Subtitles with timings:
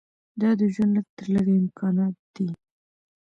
[0.41, 2.49] دا د ژوند لږ تر لږه امکانات دي.